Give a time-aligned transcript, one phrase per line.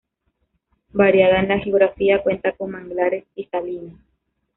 [0.93, 4.01] Variada en la geografía, cuenta con manglares y salinas.